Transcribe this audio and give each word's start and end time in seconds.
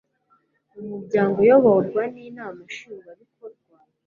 umuryango 0.79 1.35
uyoborwa 1.43 2.01
n 2.13 2.15
inama 2.27 2.59
nshingwabikorwa 2.69 3.73